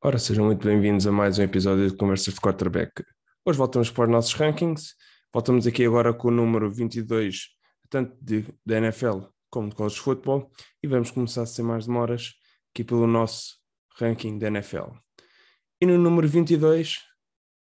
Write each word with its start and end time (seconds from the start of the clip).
Ora, 0.00 0.16
sejam 0.16 0.44
muito 0.44 0.64
bem-vindos 0.64 1.08
a 1.08 1.12
mais 1.12 1.40
um 1.40 1.42
episódio 1.42 1.90
de 1.90 1.96
Conversas 1.96 2.32
de 2.32 2.40
Quarterback. 2.40 3.02
Hoje 3.44 3.58
voltamos 3.58 3.90
para 3.90 4.04
os 4.04 4.10
nossos 4.10 4.32
rankings. 4.32 4.94
Voltamos 5.34 5.66
aqui 5.66 5.84
agora 5.84 6.14
com 6.14 6.28
o 6.28 6.30
número 6.30 6.72
22, 6.72 7.48
tanto 7.90 8.16
de, 8.22 8.46
da 8.64 8.76
NFL 8.76 9.22
como 9.50 9.68
de 9.68 9.74
college 9.74 9.98
football, 9.98 10.52
e 10.80 10.86
vamos 10.86 11.10
começar 11.10 11.44
sem 11.46 11.64
mais 11.64 11.86
demoras 11.86 12.34
aqui 12.70 12.84
pelo 12.84 13.08
nosso 13.08 13.56
ranking 13.98 14.38
da 14.38 14.46
NFL. 14.46 14.92
E 15.80 15.86
no 15.86 15.98
número 15.98 16.28
22 16.28 17.00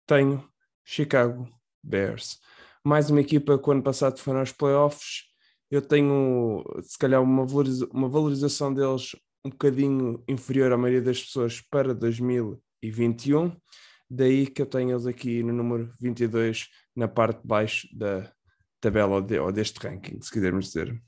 tenho 0.07 0.47
Chicago 0.85 1.49
Bears. 1.83 2.39
Mais 2.85 3.09
uma 3.09 3.23
equipa 3.23 3.59
que 3.59 3.71
o 3.71 3.73
ano 3.73 3.83
passado 3.83 4.19
foram 4.19 4.41
aos 4.41 4.53
playoffs. 4.53 5.23
Eu 5.71 5.81
tenho, 5.81 6.63
se 6.83 6.99
calhar, 6.99 7.23
uma, 7.23 7.47
valoriza 7.47 7.89
uma 7.91 8.09
valorização 8.09 8.75
deles 8.75 9.17
um 9.49 9.51
bocadinho 9.51 10.23
inferior 10.29 10.73
à 10.73 10.77
maioria 10.77 11.01
das 11.01 11.23
pessoas 11.23 11.61
para 11.61 11.95
2021. 11.95 13.57
Daí 14.11 14.47
que 14.47 14.61
eu 14.61 14.67
tenho 14.67 14.91
eles 14.91 15.07
aqui 15.07 15.43
no 15.43 15.53
número 15.53 15.93
22, 15.99 16.69
na 16.95 17.09
parte 17.09 17.41
de 17.41 17.49
baixo 17.49 17.89
da 17.97 18.31
tabela 18.81 19.17
ou, 19.17 19.23
de, 19.23 19.39
ou 19.39 19.51
deste 19.51 19.79
ranking, 19.81 20.21
se 20.21 20.31
quisermos 20.31 20.67
dizer. 20.67 21.03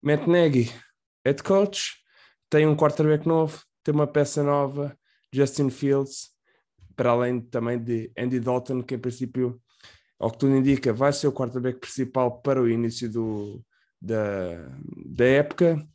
Matt 0.00 0.26
Nagy, 0.26 0.72
head 1.24 1.42
coach, 1.42 1.96
tem 2.48 2.66
um 2.66 2.76
quarterback 2.76 3.26
novo, 3.26 3.60
tem 3.82 3.94
uma 3.94 4.06
peça 4.06 4.42
nova, 4.42 4.96
Justin 5.32 5.68
Fields, 5.68 6.30
para 6.96 7.10
além 7.10 7.40
também 7.40 7.82
de 7.82 8.12
Andy 8.16 8.40
Dalton, 8.40 8.82
que 8.82 8.94
em 8.94 8.98
princípio, 8.98 9.60
ao 10.18 10.30
que 10.30 10.38
tudo 10.38 10.56
indica, 10.56 10.92
vai 10.92 11.12
ser 11.12 11.26
o 11.26 11.32
quarterback 11.32 11.80
principal 11.80 12.40
para 12.42 12.60
o 12.60 12.68
início 12.68 13.10
do, 13.10 13.64
da, 14.00 14.68
da 15.06 15.24
época 15.24 15.86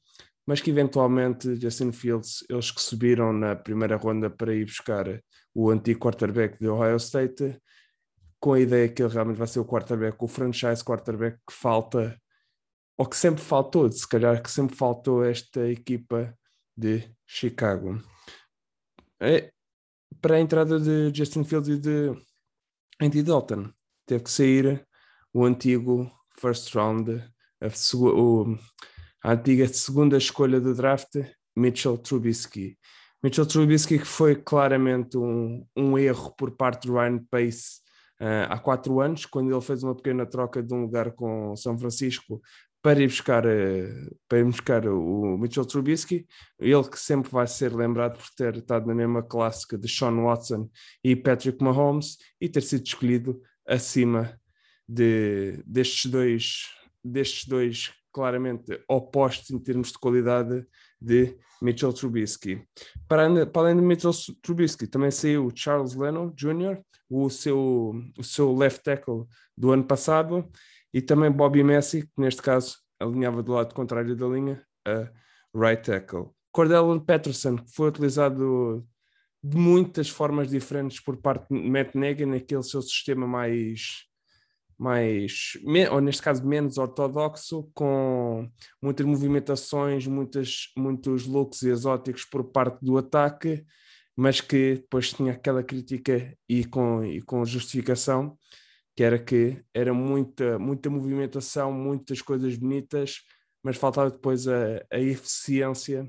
mas 0.47 0.61
que 0.61 0.69
eventualmente 0.69 1.57
Justin 1.57 1.91
Fields, 1.91 2.45
eles 2.49 2.71
que 2.71 2.81
subiram 2.81 3.33
na 3.33 3.53
primeira 3.53 3.97
ronda 3.97 4.29
para 4.29 4.55
ir 4.55 4.63
buscar 4.63 5.05
o 5.53 5.69
antigo 5.69 5.99
quarterback 5.99 6.57
de 6.57 6.69
Ohio 6.69 6.95
State, 6.95 7.61
com 8.39 8.53
a 8.53 8.59
ideia 8.59 8.87
que 8.87 9.03
ele 9.03 9.13
realmente 9.13 9.35
vai 9.35 9.47
ser 9.47 9.59
o 9.59 9.65
quarterback, 9.65 10.15
o 10.23 10.27
franchise 10.27 10.81
quarterback 10.81 11.37
que 11.45 11.53
falta, 11.53 12.17
ou 12.97 13.05
que 13.05 13.17
sempre 13.17 13.43
faltou, 13.43 13.91
se 13.91 14.07
calhar 14.07 14.41
que 14.41 14.49
sempre 14.49 14.73
faltou 14.73 15.25
esta 15.25 15.67
equipa 15.67 16.33
de 16.77 17.03
Chicago. 17.25 18.01
É, 19.19 19.51
para 20.21 20.35
a 20.35 20.39
entrada 20.39 20.79
de 20.79 21.11
Justin 21.13 21.43
Fields 21.43 21.67
e 21.67 21.77
de 21.77 22.11
Andy 23.01 23.21
Dalton, 23.21 23.69
teve 24.05 24.23
que 24.23 24.31
sair 24.31 24.87
o 25.33 25.43
antigo 25.43 26.09
first 26.39 26.73
round, 26.73 27.21
o, 27.95 28.57
a 29.27 29.33
antiga 29.33 29.67
segunda 29.67 30.15
escolha 30.15 30.57
do 30.57 30.73
draft, 30.73 31.17
Mitchell 31.53 31.97
Trubisky. 31.97 32.77
Mitchell 33.21 33.45
Trubisky 33.45 33.99
que 33.99 34.05
foi 34.05 34.37
claramente 34.37 35.17
um, 35.17 35.67
um 35.75 35.97
erro 35.97 36.33
por 36.37 36.51
parte 36.51 36.87
do 36.87 36.93
Ryan 36.93 37.19
Pace 37.29 37.81
uh, 38.21 38.47
há 38.47 38.57
quatro 38.57 39.01
anos, 39.01 39.25
quando 39.25 39.51
ele 39.51 39.59
fez 39.59 39.83
uma 39.83 39.93
pequena 39.93 40.25
troca 40.25 40.63
de 40.63 40.73
um 40.73 40.83
lugar 40.83 41.11
com 41.11 41.53
São 41.57 41.77
Francisco 41.77 42.41
para 42.81 43.01
ir 43.01 43.07
buscar, 43.07 43.45
uh, 43.45 44.17
para 44.29 44.39
ir 44.39 44.45
buscar 44.45 44.87
o 44.87 45.37
Mitchell 45.37 45.65
Trubisky, 45.65 46.25
ele 46.57 46.83
que 46.85 46.97
sempre 46.97 47.29
vai 47.29 47.47
ser 47.47 47.75
lembrado 47.75 48.17
por 48.17 48.29
ter 48.33 48.55
estado 48.55 48.87
na 48.87 48.95
mesma 48.95 49.21
clássica 49.21 49.77
de 49.77 49.89
Sean 49.89 50.23
Watson 50.23 50.69
e 51.03 51.17
Patrick 51.17 51.61
Mahomes 51.61 52.17
e 52.39 52.47
ter 52.47 52.61
sido 52.61 52.85
escolhido 52.85 53.41
acima 53.67 54.39
de, 54.87 55.61
destes 55.65 56.09
dois 56.09 56.77
destes 57.03 57.45
dois 57.45 57.91
claramente 58.17 58.83
opostos 58.89 59.51
em 59.51 59.59
termos 59.59 59.91
de 59.91 59.99
qualidade 59.99 60.65
de 60.99 61.37
Mitchell 61.61 61.93
Trubisky. 61.93 62.67
Para, 63.07 63.45
para 63.45 63.61
além 63.61 63.75
de 63.75 63.83
Mitchell 63.83 64.11
Trubisky, 64.41 64.87
também 64.87 65.11
saiu 65.11 65.51
Charles 65.53 65.93
Leno 65.93 66.33
Jr., 66.35 66.81
o 67.07 67.29
seu, 67.29 67.93
o 68.17 68.23
seu 68.23 68.55
left 68.55 68.81
tackle 68.83 69.25
do 69.55 69.71
ano 69.71 69.83
passado, 69.83 70.49
e 70.91 70.99
também 70.99 71.29
Bobby 71.29 71.63
Messi, 71.63 72.07
que 72.07 72.11
neste 72.17 72.41
caso 72.41 72.77
alinhava 72.99 73.43
do 73.43 73.51
lado 73.51 73.75
contrário 73.75 74.15
da 74.15 74.25
linha, 74.25 74.65
a 74.83 75.11
right 75.53 75.83
tackle. 75.83 76.31
Cordell 76.51 76.99
Patterson, 76.99 77.57
que 77.57 77.71
foi 77.71 77.89
utilizado 77.89 78.83
de 79.43 79.55
muitas 79.55 80.09
formas 80.09 80.49
diferentes 80.49 80.99
por 80.99 81.17
parte 81.17 81.53
de 81.53 81.69
Matt 81.69 81.93
Nagy 81.93 82.25
naquele 82.25 82.63
seu 82.63 82.81
sistema 82.81 83.27
mais 83.27 84.06
mais, 84.77 85.53
ou 85.91 85.99
neste 85.99 86.21
caso 86.21 86.45
menos 86.45 86.77
ortodoxo, 86.77 87.69
com 87.73 88.49
muitas 88.81 89.05
movimentações, 89.05 90.05
muitas, 90.05 90.71
muitos 90.77 91.25
looks 91.25 91.63
exóticos 91.63 92.23
por 92.25 92.43
parte 92.43 92.83
do 92.85 92.97
ataque, 92.97 93.65
mas 94.15 94.39
que 94.39 94.75
depois 94.75 95.11
tinha 95.11 95.33
aquela 95.33 95.63
crítica 95.63 96.35
e 96.47 96.63
com, 96.63 97.03
e 97.03 97.21
com 97.21 97.43
justificação, 97.43 98.37
que 98.95 99.03
era 99.03 99.17
que 99.17 99.63
era 99.73 99.93
muita, 99.93 100.59
muita 100.59 100.89
movimentação, 100.89 101.71
muitas 101.71 102.21
coisas 102.21 102.55
bonitas, 102.55 103.21
mas 103.63 103.77
faltava 103.77 104.11
depois 104.11 104.47
a, 104.47 104.83
a 104.91 104.99
eficiência, 104.99 106.07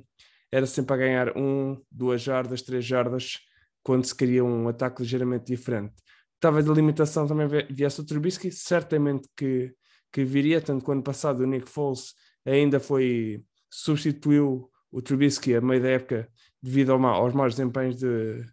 era 0.53 0.67
sempre 0.67 0.95
a 0.95 0.97
ganhar 0.99 1.37
um, 1.37 1.81
duas 1.91 2.23
jardas, 2.23 2.63
três 2.63 2.85
jardas, 2.85 3.39
quando 3.83 4.05
se 4.05 4.15
queria 4.15 4.45
um 4.45 4.69
ataque 4.69 5.03
ligeiramente 5.03 5.47
diferente 5.47 5.95
talvez 6.41 6.69
a 6.69 6.73
limitação 6.73 7.27
também 7.27 7.49
viesse 7.71 8.01
o 8.01 8.05
Trubisky, 8.05 8.51
certamente 8.51 9.29
que, 9.37 9.75
que 10.13 10.25
viria, 10.25 10.61
tanto 10.61 10.85
que 10.85 10.91
ano 10.91 11.03
passado 11.03 11.41
o 11.41 11.47
Nick 11.47 11.69
Foles 11.69 12.15
ainda 12.45 12.81
foi, 12.81 13.45
substituiu 13.71 14.71
o 14.91 15.03
Trubisky 15.03 15.55
a 15.55 15.61
meio 15.61 15.83
da 15.83 15.89
época 15.89 16.29
devido 16.63 16.93
ao, 16.93 17.05
aos 17.05 17.35
maus 17.35 17.55
desempenhos 17.55 17.97
de, 17.97 18.45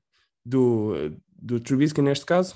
do, 0.44 0.94
do 1.28 1.60
Trubisky 1.60 2.02
neste 2.02 2.26
caso, 2.26 2.56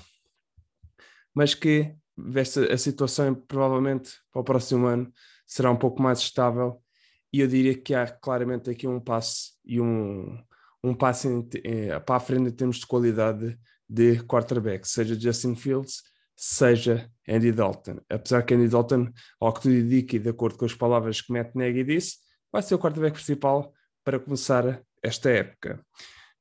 mas 1.34 1.54
que 1.54 1.94
veste 2.16 2.60
a 2.60 2.76
situação 2.76 3.34
provavelmente 3.34 4.12
para 4.30 4.40
o 4.40 4.44
próximo 4.44 4.86
ano 4.86 5.12
será 5.46 5.70
um 5.70 5.76
pouco 5.76 6.02
mais 6.02 6.18
estável 6.18 6.82
e 7.32 7.40
eu 7.40 7.48
diria 7.48 7.74
que 7.74 7.94
há 7.94 8.06
claramente 8.06 8.68
aqui 8.68 8.86
um 8.86 9.00
passo 9.00 9.52
e 9.64 9.80
um, 9.80 10.38
um 10.82 10.94
passo 10.94 11.28
em, 11.28 11.48
eh, 11.64 11.98
para 12.00 12.16
a 12.16 12.20
frente 12.20 12.48
em 12.48 12.52
termos 12.52 12.78
de 12.78 12.86
qualidade 12.86 13.58
de 13.90 14.22
quarterback, 14.22 14.86
seja 14.86 15.18
Justin 15.18 15.56
Fields, 15.56 16.02
seja 16.36 17.10
Andy 17.28 17.50
Dalton. 17.50 17.98
Apesar 18.08 18.42
que 18.42 18.54
Andy 18.54 18.68
Dalton, 18.68 19.08
ao 19.40 19.52
que 19.52 19.62
tudo 19.62 19.74
indica 19.74 20.14
e 20.14 20.20
de 20.20 20.28
acordo 20.28 20.56
com 20.56 20.64
as 20.64 20.74
palavras 20.74 21.20
que 21.20 21.32
Matt 21.32 21.54
Nagy 21.56 21.82
disse, 21.82 22.18
vai 22.52 22.62
ser 22.62 22.76
o 22.76 22.78
quarterback 22.78 23.14
principal 23.14 23.74
para 24.04 24.20
começar 24.20 24.80
esta 25.02 25.28
época. 25.28 25.84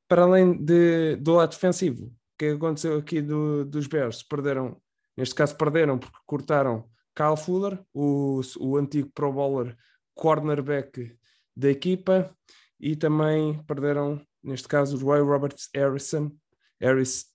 Para 0.08 0.24
além 0.24 0.64
de, 0.64 1.16
do 1.16 1.34
lado 1.34 1.50
defensivo, 1.50 2.06
o 2.06 2.12
que 2.38 2.50
aconteceu 2.52 2.98
aqui 2.98 3.20
do, 3.22 3.66
dos 3.66 3.88
Bears? 3.88 4.22
Perderam, 4.22 4.80
neste 5.18 5.34
caso 5.34 5.56
perderam 5.56 5.98
porque 5.98 6.18
cortaram 6.26 6.88
Kyle 7.16 7.36
Fuller, 7.36 7.80
o, 7.94 8.42
o 8.60 8.78
antigo 8.78 9.10
Pro 9.14 9.34
Bowler 9.34 9.76
cornerback 10.14 11.18
da 11.56 11.70
equipa, 11.70 12.34
e 12.80 12.96
também 12.96 13.62
perderam, 13.64 14.22
neste 14.44 14.68
caso, 14.68 14.98
o 14.98 15.00
Roy 15.00 15.22
Roberts 15.22 15.70
Harrison, 15.76 16.32
Harris, 16.80 17.26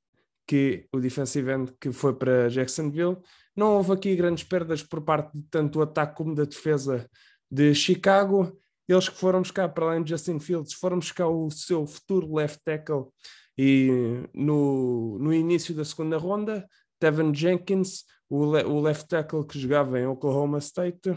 que 0.47 0.87
o 0.93 1.01
defensive 1.01 1.51
end 1.51 1.73
que 1.81 1.93
foi 1.93 2.15
para 2.15 2.49
Jacksonville. 2.49 3.17
Não 3.57 3.77
houve 3.77 3.93
aqui 3.93 4.17
grandes 4.17 4.45
perdas 4.45 4.83
por 4.83 5.01
parte 5.03 5.33
de 5.35 5.43
tanto 5.51 5.75
do 5.75 5.83
ataque 5.83 6.17
como 6.17 6.35
da 6.35 6.45
defesa 6.45 7.09
de 7.51 7.75
Chicago. 7.75 8.59
Eles 8.89 9.09
que 9.09 9.17
foram 9.17 9.41
buscar, 9.41 9.69
para 9.71 9.87
além 9.87 10.03
de 10.03 10.11
Justin 10.11 10.39
Fields, 10.39 10.75
foram 10.75 10.99
buscar 10.99 11.29
o 11.29 11.51
seu 11.51 11.87
futuro 11.87 12.35
left 12.35 12.61
tackle 12.65 13.07
e 13.57 13.89
no, 14.35 15.19
no 15.19 15.33
início 15.33 15.75
da 15.75 15.85
segunda 15.85 16.19
ronda, 16.19 16.69
Tevin 16.99 17.33
Jenkins, 17.35 18.05
o, 18.29 18.45
le, 18.45 18.65
o 18.65 18.81
left 18.81 19.09
tackle 19.09 19.47
que 19.47 19.59
jogava 19.59 19.99
em 19.99 20.07
Oklahoma 20.07 20.59
State. 20.59 21.17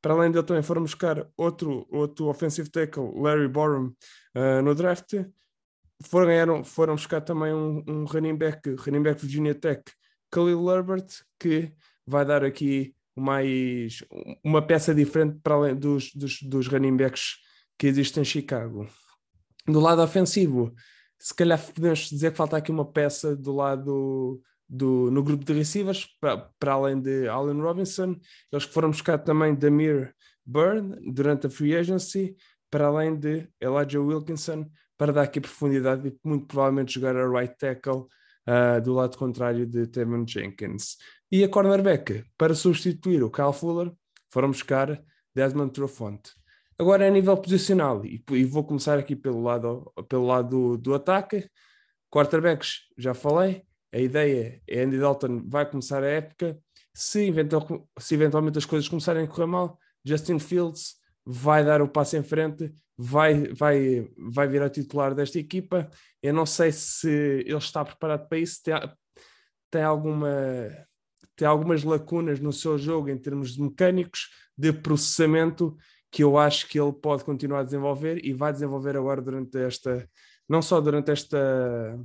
Para 0.00 0.14
além 0.14 0.30
dele 0.30 0.46
também 0.46 0.62
foram 0.62 0.82
buscar 0.82 1.26
outro, 1.36 1.86
outro 1.90 2.26
offensive 2.26 2.70
tackle, 2.70 3.10
Larry 3.20 3.48
Borum, 3.48 3.92
uh, 4.36 4.62
no 4.62 4.74
draft 4.74 5.14
foram, 6.02 6.64
foram 6.64 6.94
buscar 6.94 7.20
também 7.20 7.52
um, 7.52 7.82
um 7.86 8.04
running 8.04 8.36
back, 8.36 8.68
running 8.70 9.02
back 9.02 9.20
Virginia 9.20 9.54
Tech, 9.54 9.82
Khalil 10.32 10.70
Herbert, 10.70 11.06
que 11.38 11.72
vai 12.06 12.24
dar 12.24 12.44
aqui 12.44 12.94
mais 13.16 14.02
uma 14.42 14.60
peça 14.60 14.94
diferente 14.94 15.38
para 15.42 15.54
além 15.54 15.76
dos, 15.76 16.12
dos, 16.14 16.42
dos 16.42 16.66
running 16.66 16.96
backs 16.96 17.36
que 17.78 17.86
existem 17.86 18.22
em 18.22 18.24
Chicago. 18.24 18.88
Do 19.66 19.80
lado 19.80 20.02
ofensivo, 20.02 20.74
se 21.18 21.34
calhar 21.34 21.60
podemos 21.72 22.10
dizer 22.10 22.32
que 22.32 22.36
falta 22.36 22.56
aqui 22.56 22.70
uma 22.70 22.84
peça 22.84 23.36
do 23.36 23.54
lado 23.54 24.42
do, 24.68 25.10
no 25.10 25.22
grupo 25.22 25.44
de 25.44 25.52
receivers, 25.52 26.06
para, 26.20 26.72
além 26.72 27.00
de 27.00 27.28
Allen 27.28 27.60
Robinson, 27.60 28.16
eles 28.52 28.64
foram 28.64 28.90
buscar 28.90 29.18
também 29.18 29.54
Damir 29.54 30.14
Byrne 30.44 30.96
durante 31.12 31.46
a 31.46 31.50
free 31.50 31.74
agency, 31.74 32.36
para 32.70 32.86
além 32.86 33.16
de 33.16 33.48
Elijah 33.60 34.00
Wilkinson, 34.00 34.68
para 34.96 35.12
dar 35.12 35.22
aqui 35.22 35.40
profundidade 35.40 36.08
e 36.08 36.18
muito 36.24 36.46
provavelmente 36.46 36.94
jogar 36.94 37.16
a 37.16 37.28
right 37.28 37.56
tackle 37.56 38.06
uh, 38.48 38.80
do 38.82 38.92
lado 38.94 39.16
contrário 39.16 39.66
de 39.66 39.86
Tevin 39.86 40.26
Jenkins. 40.26 40.96
E 41.30 41.42
a 41.42 41.48
cornerback, 41.48 42.24
para 42.38 42.54
substituir 42.54 43.22
o 43.22 43.30
Kyle 43.30 43.52
Fuller, 43.52 43.92
foram 44.30 44.48
buscar 44.48 45.02
Desmond 45.34 45.72
Trufant. 45.72 46.20
Agora 46.78 47.04
é 47.04 47.08
a 47.08 47.10
nível 47.10 47.36
posicional, 47.36 48.04
e, 48.04 48.22
e, 48.30 48.44
vou 48.44 48.64
começar 48.64 48.98
aqui 48.98 49.14
pelo 49.14 49.42
lado, 49.42 49.92
pelo 50.08 50.26
lado 50.26 50.48
do, 50.48 50.76
do 50.76 50.94
ataque. 50.94 51.48
Quarterbacks, 52.10 52.80
já 52.98 53.14
falei. 53.14 53.62
A 53.92 53.98
ideia 53.98 54.60
é 54.68 54.82
Andy 54.82 54.98
Dalton 54.98 55.44
vai 55.48 55.68
começar 55.68 56.02
a 56.02 56.08
época. 56.08 56.58
Se, 56.92 57.26
eventual, 57.26 57.88
se 57.98 58.14
eventualmente 58.14 58.58
as 58.58 58.64
coisas 58.64 58.88
começarem 58.88 59.24
a 59.24 59.26
correr 59.28 59.46
mal, 59.46 59.78
Justin 60.04 60.38
Fields 60.38 60.96
vai 61.24 61.64
dar 61.64 61.80
o 61.80 61.88
passo 61.88 62.16
em 62.16 62.22
frente, 62.22 62.74
vai, 62.96 63.48
vai, 63.52 64.08
vai 64.16 64.48
virar 64.48 64.70
titular 64.70 65.14
desta 65.14 65.38
equipa. 65.38 65.88
Eu 66.22 66.32
não 66.32 66.46
sei 66.46 66.72
se 66.72 67.08
ele 67.08 67.56
está 67.56 67.84
preparado 67.84 68.28
para 68.28 68.38
isso. 68.38 68.62
Tem, 68.62 68.74
tem, 69.70 69.82
alguma, 69.82 70.28
tem 71.36 71.46
algumas 71.46 71.82
lacunas 71.82 72.40
no 72.40 72.52
seu 72.52 72.78
jogo 72.78 73.08
em 73.08 73.18
termos 73.18 73.54
de 73.54 73.62
mecânicos, 73.62 74.30
de 74.56 74.72
processamento, 74.72 75.76
que 76.10 76.22
eu 76.22 76.38
acho 76.38 76.68
que 76.68 76.78
ele 76.78 76.92
pode 76.92 77.24
continuar 77.24 77.60
a 77.60 77.64
desenvolver 77.64 78.24
e 78.24 78.32
vai 78.32 78.52
desenvolver 78.52 78.96
agora 78.96 79.20
durante 79.20 79.58
esta, 79.58 80.08
não 80.48 80.62
só 80.62 80.80
durante 80.80 81.10
esta, 81.10 81.98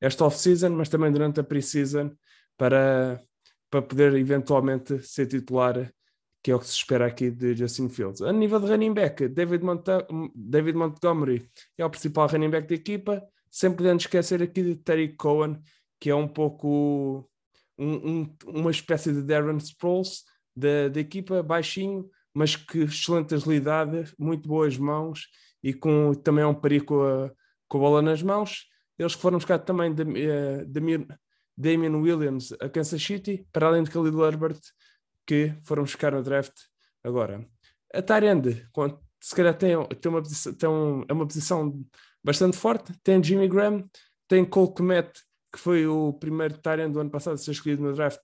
esta 0.00 0.24
off-season, 0.24 0.70
mas 0.70 0.88
também 0.88 1.12
durante 1.12 1.38
a 1.38 1.44
pre-season, 1.44 2.10
para, 2.56 3.20
para 3.70 3.82
poder 3.82 4.14
eventualmente 4.14 5.00
ser 5.06 5.26
titular, 5.26 5.92
que 6.42 6.50
é 6.50 6.54
o 6.54 6.58
que 6.58 6.66
se 6.66 6.74
espera 6.74 7.06
aqui 7.06 7.30
de 7.30 7.54
Justin 7.54 7.88
Fields. 7.88 8.20
A 8.20 8.32
nível 8.32 8.58
de 8.58 8.66
running 8.66 8.92
back, 8.92 9.28
David, 9.28 9.64
Mont 9.64 9.84
David 10.34 10.76
Montgomery 10.76 11.48
é 11.78 11.84
o 11.84 11.90
principal 11.90 12.26
running 12.26 12.50
back 12.50 12.66
da 12.66 12.74
equipa, 12.74 13.22
sem 13.50 13.72
podendo 13.72 14.00
esquecer 14.00 14.42
aqui 14.42 14.62
de 14.62 14.76
Terry 14.76 15.14
Cohen, 15.14 15.60
que 16.00 16.10
é 16.10 16.14
um 16.14 16.26
pouco 16.26 17.28
um, 17.78 17.92
um, 17.92 18.36
uma 18.46 18.70
espécie 18.70 19.12
de 19.12 19.22
Darren 19.22 19.58
Sproles 19.58 20.24
da, 20.54 20.88
da 20.88 21.00
equipa, 21.00 21.42
baixinho, 21.42 22.10
mas 22.34 22.56
que 22.56 22.80
excelente 22.80 23.34
agilidade, 23.34 24.12
muito 24.18 24.48
boas 24.48 24.76
mãos 24.76 25.28
e 25.62 25.72
com 25.72 26.12
também 26.14 26.42
é 26.42 26.46
um 26.46 26.54
perigo 26.54 26.86
com 26.86 27.02
a, 27.02 27.30
com 27.68 27.78
a 27.78 27.80
bola 27.80 28.02
nas 28.02 28.22
mãos. 28.22 28.66
Eles 28.98 29.12
foram 29.12 29.38
buscar 29.38 29.58
também 29.60 29.94
de, 29.94 30.04
de, 30.04 31.06
Damian 31.56 31.96
Williams 31.98 32.52
a 32.60 32.68
Kansas 32.68 33.02
City, 33.02 33.46
para 33.52 33.66
além 33.66 33.82
de 33.82 33.90
Khalil 33.90 34.24
Herbert, 34.24 34.60
que 35.32 35.54
foram 35.62 35.82
buscar 35.84 36.12
no 36.12 36.22
draft 36.22 36.52
agora. 37.02 37.48
A 37.94 38.02
Tyrande, 38.02 38.68
se 39.18 39.34
calhar 39.34 39.56
tem, 39.56 39.74
tem, 39.98 40.12
uma, 40.12 40.20
posição, 40.20 40.52
tem 40.52 40.68
é 41.08 41.12
uma 41.14 41.26
posição 41.26 41.86
bastante 42.22 42.54
forte, 42.54 42.92
tem 43.02 43.24
Jimmy 43.24 43.48
Graham, 43.48 43.88
tem 44.28 44.44
Cole 44.44 44.74
Kmet, 44.74 45.10
que 45.50 45.58
foi 45.58 45.86
o 45.86 46.12
primeiro 46.12 46.58
Tyrande 46.58 46.92
do 46.92 47.00
ano 47.00 47.08
passado 47.08 47.34
a 47.34 47.36
ser 47.38 47.52
escolhido 47.52 47.82
no 47.82 47.94
draft 47.94 48.20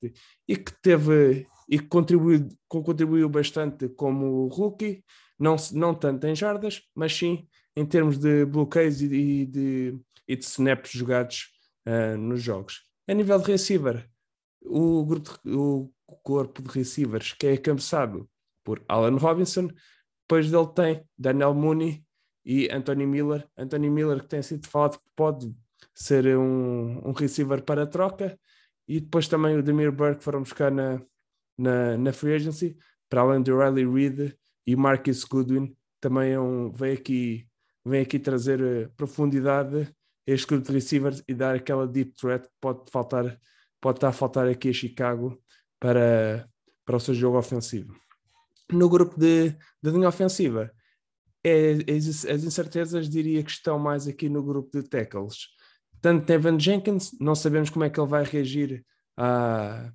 e 0.47 0.55
que 0.55 0.71
teve 0.83 1.47
e 1.67 1.79
que 1.79 1.87
contribuiu, 1.87 2.47
contribuiu 2.69 3.29
bastante 3.29 3.89
como 3.89 4.47
rookie, 4.49 5.03
não, 5.39 5.57
não 5.73 5.95
tanto 5.95 6.27
em 6.27 6.35
jardas, 6.35 6.83
mas 6.95 7.17
sim 7.17 7.49
em 7.75 7.87
termos 7.87 8.19
de 8.19 8.45
bloqueios 8.45 9.01
e, 9.01 9.07
e 9.07 9.47
de, 9.47 9.99
e 10.27 10.37
de 10.37 10.45
snaps 10.45 10.91
jogados 10.91 11.49
uh, 11.87 12.19
nos 12.19 12.43
jogos. 12.43 12.83
A 13.07 13.15
nível 13.15 13.39
de 13.39 13.53
receiver, 13.53 14.07
o, 14.63 15.05
grupo 15.05 15.39
de, 15.43 15.53
o 15.53 15.91
corpo 16.17 16.63
de 16.63 16.71
receivers 16.71 17.33
que 17.33 17.47
é 17.47 17.57
cabeçado 17.57 18.29
por 18.65 18.83
Alan 18.89 19.17
Robinson, 19.17 19.69
depois 20.23 20.51
dele 20.51 20.69
tem 20.75 21.05
Daniel 21.17 21.55
Mooney 21.55 22.05
e 22.45 22.69
Anthony 22.71 23.07
Miller. 23.07 23.49
Anthony 23.57 23.89
Miller 23.89 24.21
que 24.21 24.29
tem 24.29 24.43
sido 24.43 24.67
falado 24.69 24.99
que 24.99 25.11
pode 25.17 25.55
ser 25.95 26.37
um, 26.37 27.09
um 27.09 27.13
receiver 27.13 27.63
para 27.63 27.87
troca, 27.87 28.39
e 28.87 29.01
depois 29.01 29.29
também 29.29 29.57
o 29.57 29.63
Demir 29.63 29.93
Burke 29.93 30.25
foram 30.25 30.41
buscar 30.41 30.71
na, 30.71 31.01
na, 31.57 31.97
na 31.99 32.13
free 32.13 32.35
agency, 32.35 32.77
para 33.09 33.21
além 33.21 33.43
de 33.43 33.53
Riley 33.53 33.87
Reid 33.87 34.37
e 34.67 34.77
Marcus 34.77 35.25
Goodwin, 35.25 35.77
também 36.01 36.33
é 36.33 36.41
um, 36.41 36.71
vem, 36.71 36.93
aqui, 36.93 37.47
vem 37.85 38.03
aqui 38.03 38.19
trazer 38.19 38.61
uh, 38.61 38.91
profundidade 38.97 39.81
a 39.81 40.31
este 40.31 40.47
grupo 40.47 40.67
de 40.67 40.73
receivers 40.73 41.23
e 41.27 41.35
dar 41.35 41.55
aquela 41.55 41.87
deep 41.87 42.15
threat 42.15 42.45
que 42.47 42.55
pode 42.61 42.91
faltar, 42.91 43.39
pode 43.81 43.97
estar 43.97 44.09
a 44.09 44.13
faltar 44.13 44.47
aqui 44.47 44.69
a 44.69 44.73
Chicago 44.73 45.43
para, 45.81 46.49
para 46.85 46.97
o 46.97 47.01
seu 47.01 47.15
jogo 47.15 47.39
ofensivo. 47.39 47.95
No 48.71 48.89
grupo 48.89 49.19
de, 49.19 49.51
de 49.83 49.91
linha 49.91 50.09
ofensiva, 50.09 50.71
é, 51.45 51.73
as, 51.91 52.25
as 52.25 52.45
incertezas 52.45 53.09
diria 53.09 53.43
que 53.43 53.51
estão 53.51 53.79
mais 53.79 54.07
aqui 54.07 54.29
no 54.29 54.43
grupo 54.43 54.71
de 54.71 54.87
tackles. 54.87 55.49
Tanto 56.01 56.31
Evan 56.31 56.59
Jenkins, 56.59 57.13
não 57.21 57.35
sabemos 57.35 57.71
como 57.71 57.85
é 57.85 57.91
que 57.91 57.99
ele 57.99 58.09
vai 58.09 58.25
reagir 58.25 58.85
a, 59.17 59.91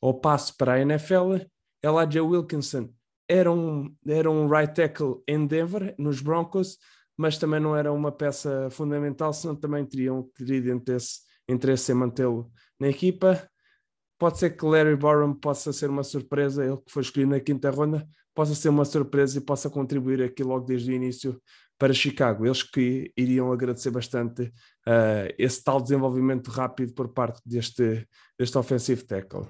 ao 0.00 0.14
passo 0.14 0.56
para 0.56 0.74
a 0.74 0.80
NFL. 0.80 1.36
Elijah 1.82 2.22
Wilkinson 2.22 2.90
era 3.28 3.50
um, 3.50 3.94
era 4.06 4.30
um 4.30 4.48
right 4.48 4.74
tackle 4.74 5.22
em 5.26 5.46
Denver, 5.46 5.94
nos 5.98 6.20
Broncos, 6.20 6.78
mas 7.16 7.38
também 7.38 7.60
não 7.60 7.74
era 7.74 7.92
uma 7.92 8.12
peça 8.12 8.68
fundamental, 8.70 9.32
senão 9.32 9.56
também 9.56 9.84
teriam 9.84 10.28
terido 10.34 10.70
interesse, 10.70 11.20
interesse 11.48 11.92
em 11.92 11.94
mantê-lo 11.94 12.50
na 12.78 12.88
equipa. 12.88 13.48
Pode 14.18 14.38
ser 14.38 14.56
que 14.56 14.64
Larry 14.64 14.96
Borum 14.96 15.34
possa 15.34 15.72
ser 15.72 15.90
uma 15.90 16.02
surpresa, 16.02 16.64
ele 16.64 16.78
que 16.78 16.90
foi 16.90 17.02
escolhido 17.02 17.32
na 17.32 17.40
quinta 17.40 17.70
ronda, 17.70 18.08
possa 18.34 18.54
ser 18.54 18.68
uma 18.68 18.84
surpresa 18.84 19.38
e 19.38 19.40
possa 19.40 19.68
contribuir 19.68 20.22
aqui 20.22 20.42
logo 20.42 20.64
desde 20.64 20.90
o 20.90 20.94
início 20.94 21.40
para 21.78 21.92
Chicago. 21.92 22.46
Eles 22.46 22.62
que 22.62 23.12
iriam 23.16 23.52
agradecer 23.52 23.90
bastante 23.90 24.42
uh, 24.42 25.32
esse 25.38 25.62
tal 25.62 25.80
desenvolvimento 25.80 26.50
rápido 26.50 26.92
por 26.94 27.08
parte 27.08 27.40
deste, 27.44 28.06
deste 28.38 28.56
offensive 28.56 29.02
tackle. 29.04 29.48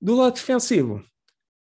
Do 0.00 0.16
lado 0.16 0.34
defensivo, 0.34 1.02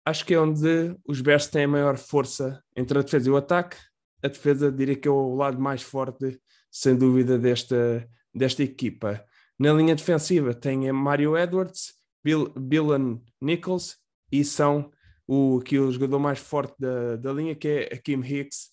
acho 0.04 0.24
que 0.24 0.34
é 0.34 0.40
onde 0.40 0.96
os 1.06 1.20
Bears 1.20 1.46
têm 1.46 1.64
a 1.64 1.68
maior 1.68 1.96
força 1.96 2.62
entre 2.76 2.98
a 2.98 3.02
defesa 3.02 3.28
e 3.28 3.32
o 3.32 3.36
ataque. 3.36 3.76
A 4.22 4.28
defesa 4.28 4.72
diria 4.72 4.96
que 4.96 5.08
é 5.08 5.10
o 5.10 5.34
lado 5.34 5.60
mais 5.60 5.82
forte, 5.82 6.40
sem 6.70 6.96
dúvida, 6.96 7.38
desta, 7.38 8.08
desta 8.34 8.62
equipa. 8.62 9.24
Na 9.58 9.72
linha 9.72 9.94
defensiva 9.94 10.52
tem 10.52 10.90
Mario 10.90 11.36
Edwards, 11.36 11.94
Bill, 12.24 12.50
Billan 12.56 13.20
Nichols 13.40 13.96
e 14.32 14.44
são 14.44 14.90
o, 15.26 15.60
que 15.60 15.78
o 15.78 15.92
jogador 15.92 16.18
mais 16.18 16.38
forte 16.38 16.74
da, 16.78 17.16
da 17.16 17.32
linha, 17.32 17.54
que 17.54 17.68
é 17.68 17.96
Kim 17.98 18.20
Hicks, 18.20 18.70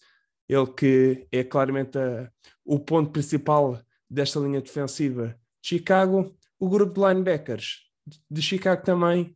ele 0.47 0.67
que 0.67 1.27
é 1.31 1.43
claramente 1.43 1.97
a, 1.97 2.31
o 2.65 2.79
ponto 2.79 3.11
principal 3.11 3.79
desta 4.09 4.39
linha 4.39 4.61
defensiva 4.61 5.37
de 5.61 5.69
Chicago. 5.69 6.35
O 6.59 6.69
grupo 6.69 6.93
de 6.93 7.07
linebackers 7.07 7.81
de 8.29 8.41
Chicago 8.41 8.83
também 8.83 9.35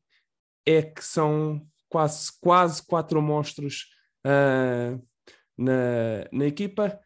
é 0.65 0.81
que 0.81 1.03
são 1.03 1.65
quase, 1.87 2.31
quase 2.41 2.85
quatro 2.85 3.21
monstros 3.21 3.87
uh, 4.25 5.01
na, 5.57 6.27
na 6.31 6.45
equipa. 6.45 6.99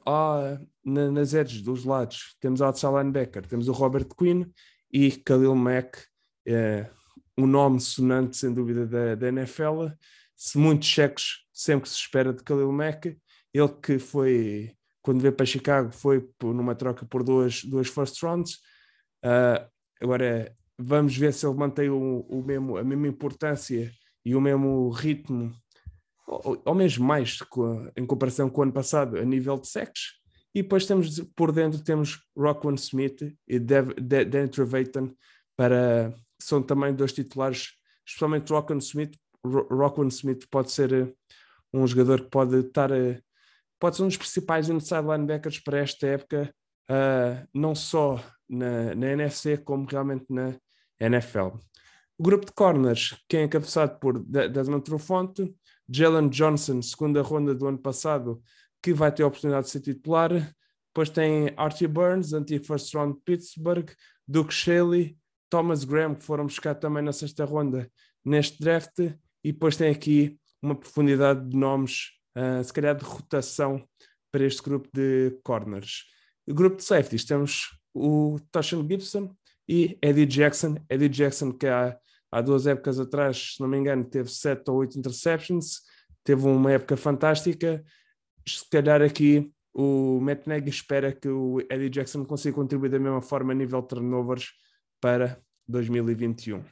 Uh, 0.00 0.66
na, 0.82 1.10
nas 1.10 1.34
edges 1.34 1.60
dos 1.60 1.84
lados 1.84 2.34
temos 2.40 2.62
Outside 2.62 2.92
Linebacker, 2.92 3.46
temos 3.46 3.68
o 3.68 3.72
Robert 3.72 4.08
Quinn 4.16 4.46
e 4.90 5.10
Khalil 5.10 5.54
Mack, 5.54 6.06
uh, 6.52 6.90
um 7.36 7.46
nome 7.46 7.80
sonante 7.80 8.36
sem 8.36 8.52
dúvida 8.52 8.86
da, 8.86 9.14
da 9.14 9.28
NFL. 9.28 9.88
Se 10.36 10.58
muitos 10.58 10.88
cheques 10.88 11.44
sempre 11.52 11.88
se 11.88 11.96
espera 11.96 12.32
de 12.32 12.42
Khalil 12.42 12.72
Mack, 12.72 13.16
ele 13.52 13.68
que 13.82 13.98
foi, 13.98 14.72
quando 15.02 15.20
veio 15.20 15.34
para 15.34 15.46
Chicago, 15.46 15.92
foi 15.92 16.20
por, 16.38 16.54
numa 16.54 16.74
troca 16.74 17.04
por 17.06 17.22
duas, 17.22 17.62
duas 17.64 17.88
first 17.88 18.22
rounds. 18.22 18.54
Uh, 19.24 19.68
agora 20.00 20.54
Vamos 20.82 21.14
ver 21.14 21.34
se 21.34 21.46
ele 21.46 21.56
mantém 21.56 21.90
o, 21.90 22.20
o 22.20 22.42
mesmo, 22.42 22.78
a 22.78 22.82
mesma 22.82 23.06
importância 23.06 23.92
e 24.24 24.34
o 24.34 24.40
mesmo 24.40 24.88
ritmo, 24.88 25.52
ou, 26.26 26.62
ou 26.64 26.74
mesmo 26.74 27.04
mais 27.04 27.38
em 27.94 28.06
comparação 28.06 28.48
com 28.48 28.60
o 28.60 28.64
ano 28.64 28.72
passado, 28.72 29.18
a 29.18 29.24
nível 29.24 29.58
de 29.58 29.68
sexos. 29.68 30.18
E 30.54 30.62
depois 30.62 30.86
temos 30.86 31.20
por 31.36 31.52
dentro 31.52 31.84
temos 31.84 32.18
Rockwell 32.34 32.74
Smith 32.76 33.36
e 33.46 33.58
Dan 33.58 34.48
Trevathan 34.50 35.14
para 35.54 36.14
são 36.44 36.62
também 36.62 36.94
dois 36.94 37.12
titulares, 37.12 37.70
especialmente 38.06 38.52
Rockwell 38.52 38.78
Smith. 38.78 39.16
Rockwell 39.44 40.08
Smith 40.08 40.46
pode 40.50 40.70
ser 40.70 40.92
eh, 40.92 41.12
um 41.72 41.86
jogador 41.86 42.22
que 42.22 42.30
pode 42.30 42.58
estar 42.58 42.90
eh, 42.92 43.20
pode 43.78 43.96
ser 43.96 44.02
um 44.02 44.08
dos 44.08 44.16
principais 44.16 44.68
inside 44.68 45.06
linebackers 45.06 45.58
para 45.58 45.78
esta 45.78 46.06
época, 46.06 46.54
uh, 46.90 47.48
não 47.54 47.74
só 47.74 48.22
na, 48.46 48.94
na 48.94 49.06
NFC 49.12 49.56
como 49.56 49.86
realmente 49.86 50.26
na, 50.28 50.54
NFL. 51.00 51.56
O 52.18 52.22
grupo 52.22 52.44
de 52.44 52.52
corners, 52.52 53.16
quem 53.26 53.40
é 53.40 53.44
encabeçado 53.44 53.98
por 53.98 54.22
Desmond 54.22 54.84
Trufant, 54.84 55.32
Jalen 55.88 56.28
Johnson, 56.28 56.82
segunda 56.82 57.22
ronda 57.22 57.54
do 57.54 57.66
ano 57.66 57.78
passado, 57.78 58.42
que 58.82 58.92
vai 58.92 59.10
ter 59.10 59.22
a 59.22 59.26
oportunidade 59.26 59.64
de 59.64 59.72
ser 59.72 59.80
titular. 59.80 60.30
Depois 60.88 61.08
tem 61.08 61.54
Archie 61.56 61.88
Burns, 61.88 62.34
antigo 62.34 62.64
first 62.66 62.94
round 62.94 63.18
Pittsburgh, 63.24 63.90
Duke 64.28 64.52
Shelley, 64.52 65.16
Thomas 65.50 65.84
Graham, 65.84 66.14
que 66.14 66.22
foram 66.22 66.46
buscar 66.46 66.74
também 66.74 67.02
na 67.02 67.12
sexta 67.12 67.44
ronda 67.44 67.90
neste 68.24 68.60
draft. 68.60 68.98
E 69.44 69.52
depois 69.52 69.76
tem 69.76 69.90
aqui 69.90 70.38
uma 70.62 70.74
profundidade 70.74 71.48
de 71.48 71.56
nomes, 71.56 72.10
uh, 72.36 72.62
se 72.62 72.72
calhar 72.72 72.94
de 72.94 73.04
rotação 73.04 73.84
para 74.30 74.44
este 74.44 74.62
grupo 74.62 74.88
de 74.94 75.38
corners. 75.42 76.04
Grupo 76.48 76.76
de 76.76 76.84
safeties 76.84 77.24
temos 77.24 77.68
o 77.92 78.38
Toshan 78.50 78.86
Gibson, 78.88 79.34
e 79.70 79.96
Eddie 80.02 80.26
Jackson. 80.26 80.76
Eddie 80.90 81.08
Jackson, 81.08 81.52
que 81.52 81.68
há, 81.68 81.96
há 82.32 82.40
duas 82.40 82.66
épocas 82.66 82.98
atrás, 82.98 83.54
se 83.54 83.60
não 83.60 83.68
me 83.68 83.78
engano, 83.78 84.04
teve 84.04 84.28
sete 84.28 84.68
ou 84.68 84.78
oito 84.78 84.98
interceptions, 84.98 85.82
teve 86.24 86.44
uma 86.44 86.72
época 86.72 86.96
fantástica. 86.96 87.80
Se 88.44 88.68
calhar 88.68 89.00
aqui 89.00 89.52
o 89.72 90.18
Matt 90.20 90.48
Nagy 90.48 90.68
espera 90.68 91.12
que 91.12 91.28
o 91.28 91.60
Eddie 91.70 91.88
Jackson 91.88 92.24
consiga 92.24 92.56
contribuir 92.56 92.90
da 92.90 92.98
mesma 92.98 93.22
forma 93.22 93.52
a 93.52 93.54
nível 93.54 93.80
de 93.80 93.88
turnovers 93.88 94.48
para 95.00 95.40
2021. 95.68 96.62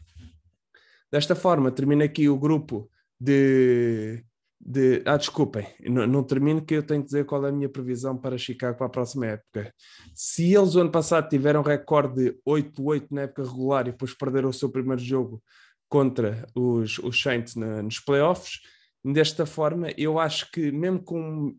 Desta 1.11 1.35
forma, 1.35 1.70
termina 1.70 2.04
aqui 2.04 2.28
o 2.28 2.38
grupo 2.38 2.90
de. 3.18 4.23
de 4.61 5.02
ah, 5.06 5.16
desculpem, 5.16 5.66
não, 5.80 6.06
não 6.06 6.23
termino 6.23 6.62
que 6.64 6.75
eu 6.75 6.82
tenho 6.82 7.00
que 7.00 7.06
dizer 7.06 7.25
qual 7.25 7.44
é 7.47 7.49
a 7.49 7.52
minha 7.52 7.68
previsão 7.68 8.16
para 8.16 8.37
Chicago 8.37 8.76
para 8.76 8.87
a 8.87 8.90
próxima 8.90 9.26
época. 9.26 9.73
Se 10.14 10.54
eles 10.54 10.75
o 10.75 10.80
ano 10.80 10.90
passado 10.90 11.28
tiveram 11.28 11.62
recorde 11.62 12.32
de 12.32 12.38
8-8 12.47 13.06
na 13.11 13.23
época 13.23 13.44
regular 13.44 13.88
e 13.88 13.92
depois 13.92 14.14
perderam 14.14 14.50
o 14.50 14.52
seu 14.52 14.70
primeiro 14.70 15.02
jogo 15.02 15.42
contra 15.88 16.47
os, 16.54 16.99
os 16.99 17.20
Saints 17.20 17.54
na, 17.54 17.82
nos 17.82 17.99
playoffs, 17.99 18.61
desta 19.02 19.47
forma, 19.47 19.88
eu 19.97 20.18
acho 20.18 20.50
que 20.50 20.70
mesmo 20.70 21.02
com 21.02 21.56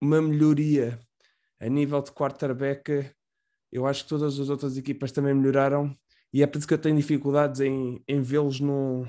uma 0.00 0.20
melhoria 0.20 0.98
a 1.60 1.68
nível 1.68 2.00
de 2.02 2.12
quarterback, 2.12 3.10
eu 3.70 3.86
acho 3.86 4.02
que 4.02 4.08
todas 4.08 4.38
as 4.38 4.48
outras 4.48 4.76
equipas 4.76 5.12
também 5.12 5.34
melhoraram 5.34 5.94
e 6.38 6.42
é 6.42 6.46
por 6.46 6.58
isso 6.58 6.68
que 6.68 6.74
eu 6.74 6.78
tenho 6.78 6.94
dificuldades 6.94 7.60
em, 7.60 8.00
em 8.06 8.22
vê-los 8.22 8.60
num, 8.60 9.04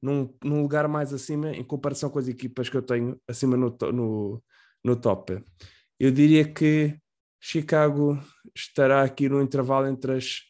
num, 0.00 0.32
num, 0.44 0.62
lugar 0.62 0.86
mais 0.86 1.12
acima 1.12 1.50
em 1.50 1.64
comparação 1.64 2.08
com 2.08 2.20
as 2.20 2.28
equipas 2.28 2.68
que 2.68 2.76
eu 2.76 2.82
tenho 2.82 3.20
acima 3.26 3.56
no, 3.56 3.76
no, 3.92 4.44
no 4.84 4.94
top. 4.94 5.44
Eu 5.98 6.12
diria 6.12 6.44
que 6.44 6.96
Chicago 7.40 8.16
estará 8.54 9.02
aqui 9.02 9.28
no 9.28 9.42
intervalo 9.42 9.88
entre 9.88 10.12
as 10.12 10.42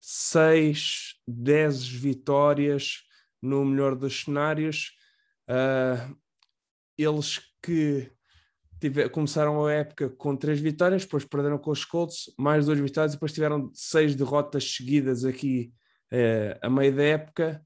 6, 0.00 1.16
10 1.28 1.86
vitórias 1.88 3.02
no 3.42 3.62
melhor 3.62 3.94
dos 3.94 4.22
cenários. 4.22 4.92
Uh, 5.46 6.16
eles 6.96 7.38
que 7.62 8.10
tiver, 8.80 9.08
começaram 9.10 9.64
a 9.66 9.72
época 9.72 10.08
com 10.10 10.34
três 10.36 10.58
vitórias, 10.58 11.04
depois 11.04 11.24
perderam 11.24 11.58
com 11.58 11.70
os 11.70 11.84
Colts, 11.84 12.32
mais 12.38 12.66
duas 12.66 12.78
vitórias, 12.78 13.12
e 13.12 13.16
depois 13.16 13.32
tiveram 13.32 13.70
seis 13.74 14.14
derrotas 14.14 14.74
seguidas 14.74 15.24
aqui 15.24 15.72
eh, 16.10 16.58
a 16.60 16.68
meio 16.68 16.94
da 16.94 17.02
época. 17.02 17.64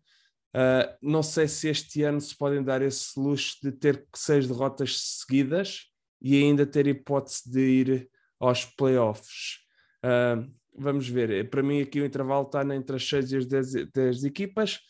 Uh, 0.54 0.87
não 1.02 1.21
sei 1.21 1.49
se 1.49 1.68
este 1.68 2.04
ano 2.04 2.21
se 2.21 2.37
podem 2.37 2.62
dar 2.62 2.80
esse 2.80 3.18
luxo 3.18 3.56
de 3.61 3.73
ter 3.73 4.06
seis 4.14 4.47
derrotas 4.47 5.00
seguidas 5.00 5.87
e 6.23 6.40
ainda 6.40 6.64
ter 6.64 6.87
hipótese 6.87 7.50
de 7.50 7.61
ir 7.61 8.11
aos 8.38 8.64
playoffs. 8.64 9.59
Uh, 10.04 10.49
vamos 10.76 11.09
ver. 11.09 11.50
Para 11.50 11.62
mim, 11.62 11.80
aqui 11.80 12.00
o 12.00 12.06
intervalo 12.06 12.47
está 12.47 12.62
entre 12.75 12.97
as 12.97 13.09
6 13.09 13.33
e 13.33 13.37
as 13.38 13.47
10, 13.47 13.73
10 13.92 14.25
equipas. 14.25 14.80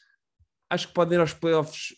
Acho 0.69 0.89
que 0.89 0.95
podem 0.95 1.17
ir 1.17 1.21
aos 1.21 1.33
playoffs 1.33 1.95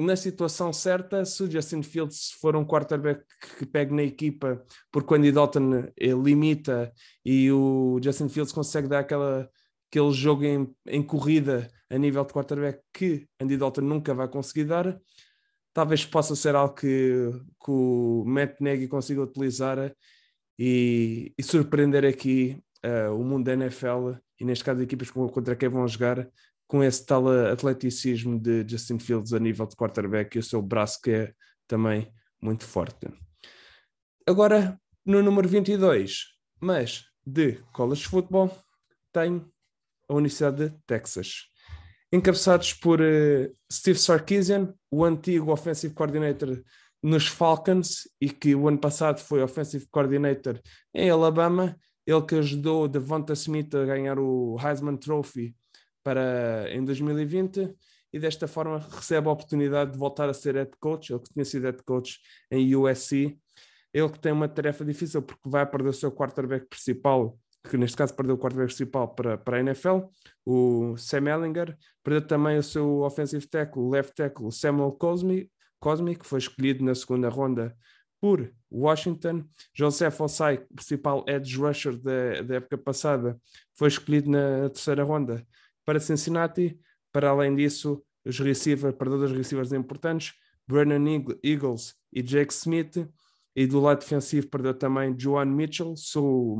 na 0.00 0.16
situação 0.16 0.72
certa, 0.72 1.24
se 1.24 1.42
o 1.42 1.50
Justin 1.50 1.82
Fields 1.82 2.32
for 2.40 2.56
um 2.56 2.64
quarterback 2.64 3.22
que 3.58 3.66
pegue 3.66 3.94
na 3.94 4.02
equipa, 4.02 4.64
porque 4.90 5.12
o 5.12 5.16
Andy 5.16 5.30
Dalton 5.30 5.90
eh, 5.98 6.12
limita 6.12 6.92
e 7.24 7.50
o 7.52 8.00
Justin 8.02 8.28
Fields 8.28 8.52
consegue 8.52 8.88
dar 8.88 9.00
aquela, 9.00 9.48
aquele 9.90 10.12
jogo 10.12 10.44
em, 10.44 10.74
em 10.86 11.02
corrida 11.02 11.68
a 11.90 11.98
nível 11.98 12.24
de 12.24 12.32
quarterback 12.32 12.80
que 12.92 13.26
Andy 13.40 13.56
Dalton 13.56 13.82
nunca 13.82 14.14
vai 14.14 14.28
conseguir 14.28 14.64
dar, 14.64 14.98
talvez 15.72 16.04
possa 16.04 16.34
ser 16.34 16.54
algo 16.54 16.74
que, 16.74 17.30
que 17.62 17.70
o 17.70 18.24
Matt 18.26 18.60
Nagy 18.60 18.88
consiga 18.88 19.22
utilizar 19.22 19.94
e, 20.58 21.32
e 21.36 21.42
surpreender 21.42 22.04
aqui 22.04 22.58
uh, 22.84 23.14
o 23.14 23.24
mundo 23.24 23.44
da 23.44 23.52
NFL 23.54 24.12
e 24.38 24.44
neste 24.44 24.64
caso 24.64 24.82
equipas 24.82 25.10
contra 25.10 25.56
quem 25.56 25.68
vão 25.68 25.86
jogar 25.86 26.28
com 26.70 26.84
esse 26.84 27.04
tal 27.04 27.26
atleticismo 27.28 28.38
de 28.38 28.64
Justin 28.64 29.00
Fields 29.00 29.32
a 29.32 29.40
nível 29.40 29.66
de 29.66 29.74
quarterback 29.74 30.36
e 30.36 30.38
o 30.38 30.42
seu 30.42 30.62
braço 30.62 31.00
que 31.02 31.10
é 31.10 31.32
também 31.66 32.08
muito 32.40 32.64
forte. 32.64 33.08
Agora, 34.24 34.80
no 35.04 35.20
número 35.20 35.48
22, 35.48 36.26
mas 36.60 37.06
de 37.26 37.54
college 37.72 38.06
football, 38.06 38.56
tenho 39.12 39.50
a 40.08 40.14
Universidade 40.14 40.68
de 40.68 40.76
Texas. 40.86 41.48
Encabeçados 42.12 42.72
por 42.72 43.00
uh, 43.00 43.52
Steve 43.70 43.98
Sarkisian, 43.98 44.72
o 44.92 45.04
antigo 45.04 45.50
offensive 45.50 45.92
coordinator 45.92 46.62
nos 47.02 47.26
Falcons 47.26 48.08
e 48.20 48.30
que 48.30 48.54
o 48.54 48.68
ano 48.68 48.78
passado 48.78 49.18
foi 49.18 49.42
offensive 49.42 49.88
coordinator 49.90 50.60
em 50.94 51.10
Alabama, 51.10 51.76
ele 52.06 52.22
que 52.22 52.36
ajudou 52.36 52.86
Devonta 52.86 53.32
Smith 53.32 53.74
a 53.74 53.84
ganhar 53.84 54.20
o 54.20 54.56
Heisman 54.64 54.96
Trophy 54.96 55.56
para 56.02 56.66
em 56.70 56.84
2020 56.84 57.74
e 58.12 58.18
desta 58.18 58.48
forma 58.48 58.78
recebe 58.78 59.28
a 59.28 59.32
oportunidade 59.32 59.92
de 59.92 59.98
voltar 59.98 60.28
a 60.28 60.34
ser 60.34 60.56
head 60.56 60.70
coach, 60.80 61.12
ele 61.12 61.20
que 61.20 61.32
tinha 61.32 61.44
sido 61.44 61.64
head 61.64 61.82
coach 61.84 62.18
em 62.50 62.74
USC, 62.74 63.38
ele 63.92 64.08
que 64.08 64.18
tem 64.18 64.32
uma 64.32 64.48
tarefa 64.48 64.84
difícil 64.84 65.22
porque 65.22 65.48
vai 65.48 65.64
perder 65.66 65.90
o 65.90 65.92
seu 65.92 66.10
quarterback 66.10 66.66
principal, 66.66 67.38
que 67.68 67.76
neste 67.76 67.96
caso 67.96 68.14
perdeu 68.14 68.34
o 68.34 68.38
quarterback 68.38 68.68
principal 68.68 69.14
para, 69.14 69.38
para 69.38 69.58
a 69.58 69.60
NFL, 69.60 70.00
o 70.44 70.96
Sam 70.96 71.28
Ellinger, 71.28 71.76
perdeu 72.02 72.26
também 72.26 72.58
o 72.58 72.62
seu 72.62 73.00
offensive 73.00 73.46
tackle, 73.46 73.90
left 73.90 74.14
tackle, 74.14 74.50
Samuel 74.50 74.92
Cosme, 74.92 75.50
Cosme, 75.78 76.16
que 76.16 76.26
foi 76.26 76.38
escolhido 76.38 76.84
na 76.84 76.94
segunda 76.94 77.28
ronda 77.28 77.74
por 78.20 78.52
Washington. 78.70 79.44
Joseph 79.74 80.20
Osai, 80.20 80.58
principal 80.74 81.24
edge 81.26 81.56
rusher 81.56 81.96
da, 81.96 82.42
da 82.42 82.54
época 82.56 82.76
passada, 82.76 83.40
foi 83.74 83.88
escolhido 83.88 84.30
na 84.30 84.68
terceira 84.68 85.02
ronda 85.02 85.44
para 85.90 85.98
Cincinnati. 85.98 86.78
Para 87.12 87.30
além 87.30 87.56
disso, 87.56 88.00
os 88.24 88.38
receivers, 88.38 88.94
perdedores 88.94 89.36
receivers 89.36 89.72
importantes, 89.72 90.34
Brennan 90.68 91.04
Eagles 91.42 91.96
e 92.12 92.22
Jake 92.22 92.52
Smith. 92.52 93.08
E 93.56 93.66
do 93.66 93.80
lado 93.80 93.98
defensivo 93.98 94.46
perdeu 94.46 94.72
também 94.72 95.18
Joan 95.18 95.46
Mitchell, 95.46 95.96
seu 95.96 96.58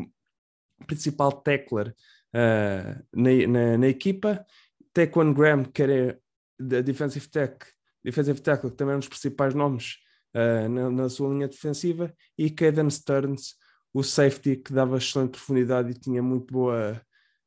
principal 0.84 1.30
tackler 1.30 1.94
uh, 2.34 3.04
na, 3.14 3.46
na, 3.46 3.78
na, 3.78 3.86
equipa. 3.86 4.44
Taquan 4.92 5.32
Graham, 5.32 5.62
que 5.62 5.80
era 5.80 6.20
da 6.58 6.80
defensive 6.80 7.28
tech, 7.28 7.54
defensive 8.02 8.40
tackle, 8.40 8.70
que 8.72 8.76
também 8.76 8.94
é 8.94 8.96
um 8.96 8.98
dos 8.98 9.08
principais 9.08 9.54
nomes 9.54 9.98
uh, 10.34 10.68
na, 10.68 10.90
na, 10.90 11.08
sua 11.08 11.32
linha 11.32 11.46
defensiva. 11.46 12.12
E 12.36 12.50
Caden 12.50 12.90
Stearns, 12.90 13.54
o 13.94 14.02
safety, 14.02 14.56
que 14.56 14.72
dava 14.72 14.98
excelente 14.98 15.30
profundidade 15.30 15.92
e 15.92 15.94
tinha 15.94 16.20
muito 16.20 16.52
boa 16.52 17.00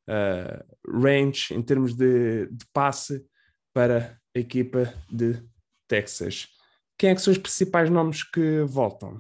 uh, 0.10 1.02
range 1.02 1.54
em 1.54 1.62
termos 1.62 1.94
de, 1.94 2.48
de, 2.48 2.66
passe 2.74 3.26
para 3.74 4.20
a 4.36 4.40
equipa 4.40 4.94
de 5.12 5.44
Texas. 5.88 6.48
Quem 6.98 7.12
é 7.12 7.16
que 7.16 7.22
são 7.22 7.32
os 7.32 7.38
principais 7.38 7.90
nomes 7.90 8.24
que 8.24 8.62
voltam? 8.64 9.18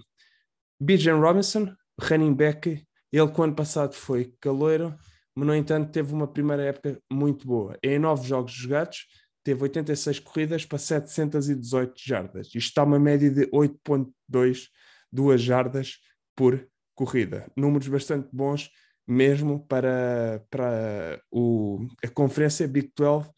Bijan 0.79 1.19
Robinson, 1.19 1.73
running 1.99 2.33
back, 2.33 2.85
ele 3.11 3.31
que 3.31 3.39
o 3.39 3.43
ano 3.43 3.55
passado 3.55 3.93
foi 3.93 4.33
caloiro, 4.39 4.95
mas 5.35 5.47
no 5.47 5.55
entanto 5.55 5.91
teve 5.91 6.13
uma 6.13 6.27
primeira 6.27 6.63
época 6.63 6.99
muito 7.11 7.47
boa. 7.47 7.77
Em 7.83 7.97
nove 7.97 8.27
jogos 8.27 8.51
jogados, 8.51 9.07
teve 9.43 9.61
86 9.63 10.19
corridas 10.19 10.65
para 10.65 10.77
718 10.77 11.93
jardas. 11.97 12.47
Isto 12.47 12.57
está 12.57 12.83
uma 12.83 12.99
média 12.99 13.29
de 13.29 13.47
8.2 13.47 14.67
duas 15.11 15.41
jardas 15.41 15.97
por 16.35 16.67
corrida. 16.95 17.51
Números 17.55 17.87
bastante 17.87 18.29
bons 18.31 18.69
mesmo 19.07 19.65
para, 19.67 20.43
para 20.49 21.21
o, 21.31 21.85
a 22.03 22.07
conferência 22.07 22.67
Big 22.67 22.91
12, 22.95 23.29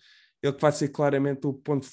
ele 0.41 0.53
que 0.53 0.62
vai 0.62 0.72
ser 0.72 0.89
claramente 0.89 1.48
o 1.48 1.53
ponto 1.53 1.88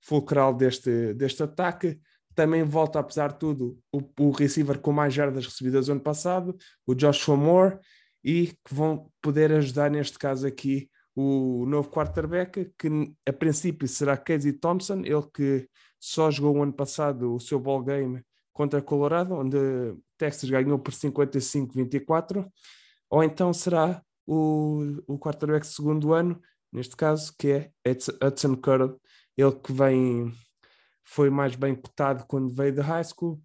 fulcral 0.00 0.54
deste, 0.54 1.14
deste 1.14 1.42
ataque. 1.42 1.98
Também 2.34 2.64
volta, 2.64 2.98
apesar 2.98 3.32
de 3.32 3.38
tudo, 3.38 3.78
o, 3.92 4.00
o 4.18 4.30
receiver 4.30 4.78
com 4.80 4.92
mais 4.92 5.14
jardas 5.14 5.46
recebidas 5.46 5.88
ano 5.88 6.00
passado, 6.00 6.56
o 6.86 6.94
Joshua 6.94 7.36
Moore, 7.36 7.78
e 8.24 8.48
que 8.48 8.74
vão 8.74 9.10
poder 9.22 9.52
ajudar, 9.52 9.90
neste 9.90 10.18
caso 10.18 10.46
aqui, 10.46 10.90
o 11.14 11.64
novo 11.66 11.90
quarterback, 11.90 12.72
que 12.76 13.14
a 13.28 13.32
princípio 13.32 13.86
será 13.86 14.16
Casey 14.16 14.52
Thompson, 14.52 15.02
ele 15.04 15.22
que 15.32 15.68
só 16.00 16.30
jogou 16.30 16.56
o 16.56 16.62
ano 16.62 16.72
passado 16.72 17.34
o 17.34 17.38
seu 17.38 17.60
ball 17.60 17.82
game 17.82 18.20
contra 18.52 18.82
Colorado, 18.82 19.34
onde 19.34 19.56
Texas 20.18 20.50
ganhou 20.50 20.78
por 20.78 20.92
55-24 20.92 22.50
ou 23.14 23.22
então 23.22 23.52
será 23.52 24.02
o, 24.26 25.00
o 25.06 25.16
quarterback 25.16 25.64
segundo 25.64 26.12
ano, 26.12 26.42
neste 26.72 26.96
caso, 26.96 27.32
que 27.38 27.48
é 27.48 27.70
Hudson 28.20 28.56
Curl, 28.56 29.00
ele 29.36 29.52
que 29.52 29.72
vem, 29.72 30.32
foi 31.04 31.30
mais 31.30 31.54
bem 31.54 31.76
cotado 31.76 32.24
quando 32.26 32.52
veio 32.52 32.74
da 32.74 32.82
high 32.82 33.04
school, 33.04 33.40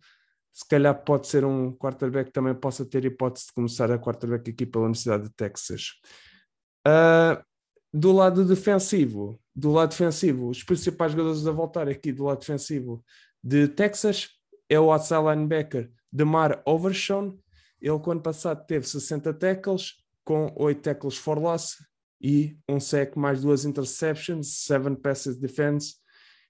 se 0.52 0.68
calhar 0.68 1.00
pode 1.04 1.28
ser 1.28 1.46
um 1.46 1.72
quarterback 1.72 2.30
que 2.30 2.34
também 2.34 2.56
possa 2.56 2.84
ter 2.84 3.06
hipótese 3.06 3.46
de 3.46 3.54
começar 3.54 3.92
a 3.92 4.00
quarterback 4.00 4.50
aqui 4.50 4.66
pela 4.66 4.86
Universidade 4.86 5.26
de 5.26 5.36
Texas. 5.36 5.92
Uh, 6.88 7.40
do 7.94 8.12
lado 8.12 8.44
defensivo, 8.44 9.40
do 9.56 9.72
lado 9.72 9.92
defensivo, 9.92 10.50
os 10.50 10.64
principais 10.64 11.12
jogadores 11.12 11.46
a 11.46 11.52
voltar 11.52 11.88
aqui 11.88 12.12
do 12.12 12.24
lado 12.24 12.40
defensivo 12.40 13.06
de 13.44 13.68
Texas 13.68 14.30
é 14.68 14.80
o 14.80 14.92
outside 14.92 15.22
linebacker 15.22 15.92
Demar 16.12 16.60
Overshawn, 16.66 17.38
ele, 17.82 17.92
o 17.92 18.12
ano 18.12 18.22
passado, 18.22 18.66
teve 18.66 18.88
60 18.88 19.34
tackles, 19.34 19.96
com 20.24 20.54
8 20.56 20.82
tackles 20.82 21.18
for 21.18 21.40
loss 21.40 21.76
e 22.22 22.58
um 22.68 22.80
sec 22.80 23.16
mais 23.16 23.42
duas 23.42 23.66
interceptions, 23.66 24.66
7 24.66 24.96
passes 24.98 25.38
defense 25.38 25.96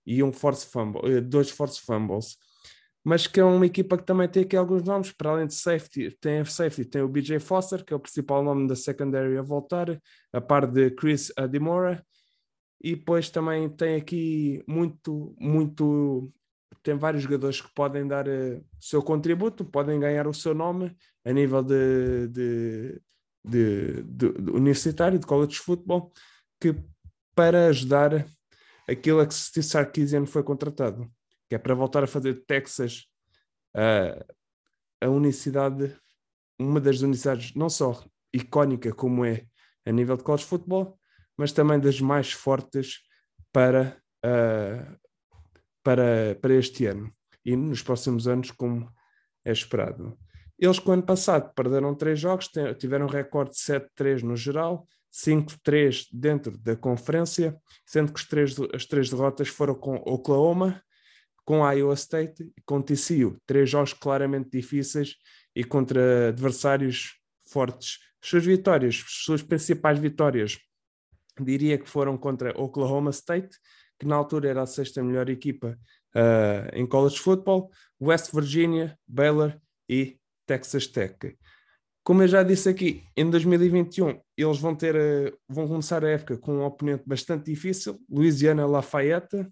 e 0.06 0.24
um 0.24 0.34
force 0.34 0.66
fumble, 0.66 1.02
eh, 1.06 1.22
dois 1.22 1.50
force 1.50 1.80
fumbles. 1.82 2.38
mas 3.04 3.26
que 3.28 3.40
é 3.40 3.44
uma 3.44 3.66
equipa 3.66 3.98
que 3.98 4.04
também 4.04 4.28
tem 4.28 4.44
aqui 4.44 4.58
alguns 4.58 4.84
nomes, 4.84 5.12
para 5.12 5.32
além 5.32 5.48
de 5.48 5.54
safety, 5.54 6.12
tem 6.20 6.44
safety, 6.44 6.86
tem 6.86 7.02
o 7.02 7.08
BJ 7.08 7.40
Foster, 7.40 7.84
que 7.84 7.94
é 7.94 7.96
o 7.96 8.00
principal 8.00 8.44
nome 8.44 8.68
da 8.68 8.76
secondary 8.76 9.38
a 9.38 9.42
voltar, 9.42 10.00
a 10.34 10.42
par 10.42 10.68
de 10.68 10.92
Chris 10.92 11.32
Adimora, 11.38 12.06
e 12.82 12.96
depois 12.96 13.30
também 13.30 13.70
tem 13.70 13.96
aqui 13.96 14.64
muito, 14.68 15.34
muito, 15.40 16.32
tem 16.84 16.96
vários 16.96 17.24
jogadores 17.24 17.62
que 17.62 17.74
podem 17.74 18.08
dar 18.08 18.28
uh, 18.28 18.58
o 18.58 18.84
seu 18.84 19.02
contributo, 19.02 19.66
podem 19.66 20.00
ganhar 20.00 20.28
o 20.28 20.34
seu 20.34 20.54
nome 20.54 20.96
a 21.26 21.32
nível 21.32 21.62
de, 21.64 22.28
de, 22.30 23.02
de, 23.44 24.04
de, 24.04 24.26
universitário, 24.52 25.20
de 25.20 25.26
college 25.26 25.58
football, 25.58 26.12
que 26.60 26.76
para 27.36 27.68
ajudar 27.68 28.26
aquilo 28.88 29.20
a 29.20 29.26
que 29.26 29.34
Steve 29.34 29.66
Sarkisian 29.66 30.26
foi 30.26 30.44
contratado, 30.44 31.10
que 31.48 31.56
é 31.56 31.58
para 31.58 31.76
voltar 31.76 32.04
a 32.04 32.08
fazer 32.08 32.34
de 32.34 32.42
Texas 32.42 33.06
uh, 33.76 34.26
a 35.02 35.10
unicidade, 35.10 35.96
uma 36.60 36.82
das 36.82 37.02
universidades 37.02 37.54
não 37.56 37.70
só 37.70 38.04
icónica 38.34 38.94
como 38.94 39.24
é 39.26 39.46
a 39.86 39.92
nível 39.92 40.18
de 40.18 40.24
college 40.24 40.46
football, 40.46 41.00
mas 41.38 41.52
também 41.52 41.80
das 41.80 42.02
mais 42.02 42.32
fortes 42.32 43.00
para, 43.52 43.98
uh, 44.26 45.00
para, 45.84 46.36
para 46.42 46.54
este 46.54 46.86
ano 46.86 47.12
e 47.46 47.56
nos 47.56 47.82
próximos 47.82 48.28
anos, 48.28 48.52
como 48.52 48.92
é 49.46 49.52
esperado. 49.52 50.18
Eles, 50.58 50.78
com 50.78 50.92
o 50.92 50.94
ano 50.94 51.04
passado, 51.04 51.54
perderam 51.56 51.96
três 51.96 52.20
jogos, 52.20 52.50
tiveram 52.78 53.06
um 53.06 53.10
recorde 53.10 53.52
de 53.52 53.58
7-3 53.58 54.22
no 54.22 54.36
geral, 54.36 54.86
5-3 55.12 56.08
dentro 56.12 56.58
da 56.58 56.76
conferência, 56.76 57.58
sendo 57.86 58.12
que 58.12 58.28
três, 58.28 58.56
as 58.74 58.86
três 58.86 59.10
derrotas 59.10 59.48
foram 59.48 59.74
com 59.74 59.96
Oklahoma, 59.96 60.84
com 61.46 61.66
Iowa 61.66 61.94
State 61.94 62.44
e 62.44 62.62
com 62.62 62.82
TCU. 62.82 63.38
Três 63.46 63.70
jogos 63.70 63.94
claramente 63.94 64.50
difíceis 64.52 65.16
e 65.56 65.64
contra 65.64 66.28
adversários 66.30 67.16
fortes. 67.50 67.98
As 68.22 68.30
suas 68.30 68.46
vitórias, 68.46 69.04
as 69.08 69.24
suas 69.24 69.42
principais 69.42 69.98
vitórias, 69.98 70.60
diria 71.40 71.78
que 71.78 71.90
foram 71.90 72.18
contra 72.18 72.52
Oklahoma 72.62 73.12
State, 73.12 73.58
que 74.00 74.06
na 74.06 74.16
altura 74.16 74.50
era 74.50 74.62
a 74.62 74.66
sexta 74.66 75.04
melhor 75.04 75.30
equipa 75.30 75.78
uh, 76.16 76.70
em 76.74 76.88
college 76.88 77.20
football, 77.20 77.70
West 78.02 78.32
Virginia, 78.34 78.98
Baylor 79.06 79.60
e 79.88 80.18
Texas 80.46 80.88
Tech. 80.88 81.38
Como 82.04 82.24
eu 82.24 82.28
já 82.28 82.42
disse 82.42 82.70
aqui, 82.70 83.04
em 83.16 83.30
2021 83.30 84.20
eles 84.38 84.58
vão 84.58 84.76
ter 84.76 84.96
uh, 84.96 85.38
vão 85.48 85.68
começar 85.68 86.04
a 86.04 86.10
época 86.10 86.38
com 86.38 86.56
um 86.56 86.64
oponente 86.64 87.04
bastante 87.06 87.46
difícil, 87.52 88.00
Louisiana 88.10 88.66
Lafayette, 88.66 89.46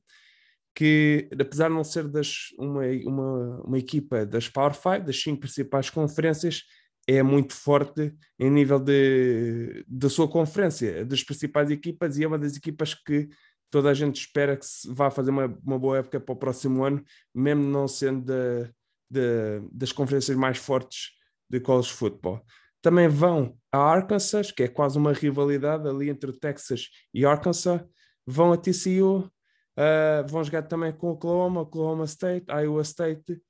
que 0.74 1.28
apesar 1.34 1.70
de 1.70 1.76
não 1.76 1.84
ser 1.84 2.08
das, 2.08 2.50
uma, 2.58 2.84
uma, 3.06 3.62
uma 3.64 3.78
equipa 3.78 4.26
das 4.26 4.48
Power 4.48 4.74
Five, 4.74 5.06
das 5.06 5.20
cinco 5.22 5.42
principais 5.42 5.90
conferências, 5.90 6.64
é 7.08 7.24
muito 7.24 7.54
forte 7.54 8.14
em 8.38 8.52
nível 8.52 8.80
de, 8.80 9.84
da 9.88 10.10
sua 10.10 10.28
conferência, 10.28 11.06
das 11.06 11.24
principais 11.24 11.72
equipas, 11.72 12.18
e 12.18 12.24
é 12.24 12.28
uma 12.28 12.38
das 12.38 12.56
equipas 12.56 12.94
que 12.94 13.30
toda 13.70 13.90
a 13.90 13.94
gente 13.94 14.20
espera 14.20 14.56
que 14.56 14.66
vá 14.90 15.10
fazer 15.12 15.32
uma, 15.32 15.46
uma 15.66 15.80
boa 15.80 16.00
época 16.00 16.20
para 16.20 16.34
o 16.34 16.38
próximo 16.38 16.84
ano, 16.84 17.04
mesmo 17.34 17.64
não 17.64 17.88
sendo 17.88 18.26
de, 18.26 18.70
de, 19.10 19.68
das 19.72 19.92
conferências 19.92 20.38
mais 20.38 20.58
fortes 20.58 21.12
de 21.50 21.60
college 21.60 21.92
football. 21.92 22.42
Também 22.82 23.08
vão 23.08 23.58
a 23.72 23.78
Arkansas, 23.78 24.52
que 24.52 24.64
é 24.64 24.68
quase 24.68 24.98
uma 24.98 25.14
rivalidade 25.14 25.88
ali 25.88 26.10
entre 26.10 26.32
Texas 26.34 26.88
e 27.14 27.26
Arkansas, 27.26 27.82
vão 28.26 28.54
a 28.54 28.58
TCU, 28.58 29.20
uh, 29.20 30.28
vão 30.28 30.44
jogar 30.44 30.64
também 30.64 30.92
com 30.92 31.12
Oklahoma, 31.12 31.62
Oklahoma 31.62 32.06
State, 32.06 32.46
Iowa 32.50 32.82
State, 32.82 33.42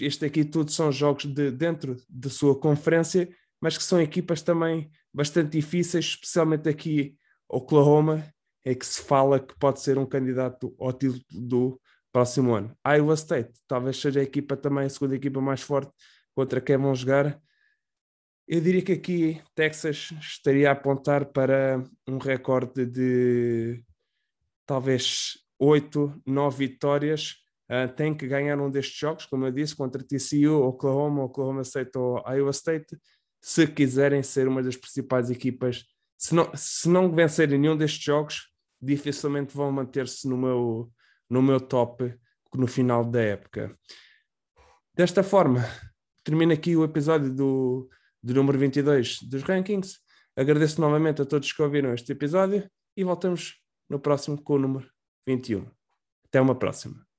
este 0.00 0.24
aqui 0.24 0.44
tudo 0.44 0.70
são 0.70 0.92
jogos 0.92 1.24
de 1.24 1.50
dentro 1.50 1.96
da 2.08 2.30
sua 2.30 2.58
conferência, 2.58 3.28
mas 3.60 3.76
que 3.76 3.82
são 3.82 4.00
equipas 4.00 4.42
também 4.42 4.90
bastante 5.12 5.50
difíceis, 5.50 6.04
especialmente 6.06 6.68
aqui 6.68 7.16
Oklahoma, 7.48 8.31
é 8.64 8.74
que 8.74 8.86
se 8.86 9.02
fala 9.02 9.40
que 9.40 9.56
pode 9.58 9.80
ser 9.80 9.98
um 9.98 10.06
candidato 10.06 10.74
ao 10.78 10.92
título 10.92 11.22
do 11.30 11.80
próximo 12.12 12.54
ano. 12.54 12.76
Iowa 12.86 13.14
State 13.14 13.52
talvez 13.66 13.96
seja 13.96 14.20
a 14.20 14.22
equipa 14.22 14.56
também, 14.56 14.84
a 14.84 14.90
segunda 14.90 15.16
equipa 15.16 15.40
mais 15.40 15.62
forte 15.62 15.92
contra 16.34 16.60
quem 16.60 16.76
vão 16.76 16.94
jogar. 16.94 17.40
Eu 18.46 18.60
diria 18.60 18.82
que 18.82 18.92
aqui 18.92 19.42
Texas 19.54 20.12
estaria 20.20 20.68
a 20.68 20.72
apontar 20.72 21.26
para 21.26 21.82
um 22.06 22.18
recorde 22.18 22.84
de 22.84 23.82
talvez 24.66 25.38
8, 25.58 26.22
9 26.26 26.66
vitórias 26.66 27.42
uh, 27.70 27.92
tem 27.94 28.14
que 28.14 28.26
ganhar 28.26 28.60
um 28.60 28.70
destes 28.70 28.98
jogos, 28.98 29.26
como 29.26 29.46
eu 29.46 29.52
disse, 29.52 29.74
contra 29.74 30.02
TCU, 30.02 30.62
Oklahoma, 30.62 31.24
Oklahoma 31.24 31.62
State 31.62 31.96
ou 31.96 32.22
Iowa 32.26 32.50
State, 32.50 32.96
se 33.40 33.66
quiserem 33.66 34.22
ser 34.22 34.46
uma 34.46 34.62
das 34.62 34.76
principais 34.76 35.30
equipas. 35.30 35.84
Se 36.18 36.34
não, 36.34 36.50
se 36.54 36.88
não 36.88 37.10
vencerem 37.10 37.58
nenhum 37.58 37.76
destes 37.76 38.02
jogos, 38.02 38.51
dificilmente 38.82 39.56
vão 39.56 39.70
manter-se 39.70 40.28
no 40.28 40.36
meu, 40.36 40.92
no 41.30 41.40
meu 41.40 41.60
top 41.60 42.14
no 42.54 42.66
final 42.66 43.04
da 43.04 43.20
época. 43.20 43.78
Desta 44.94 45.22
forma, 45.22 45.64
termina 46.22 46.54
aqui 46.54 46.76
o 46.76 46.84
episódio 46.84 47.32
do, 47.32 47.88
do 48.22 48.34
número 48.34 48.58
22 48.58 49.22
dos 49.22 49.42
rankings. 49.42 49.98
Agradeço 50.36 50.80
novamente 50.80 51.22
a 51.22 51.24
todos 51.24 51.52
que 51.52 51.62
ouviram 51.62 51.94
este 51.94 52.12
episódio 52.12 52.68
e 52.96 53.04
voltamos 53.04 53.54
no 53.88 53.98
próximo 53.98 54.42
com 54.42 54.54
o 54.54 54.58
número 54.58 54.90
21. 55.26 55.66
Até 56.26 56.40
uma 56.40 56.54
próxima. 56.54 57.11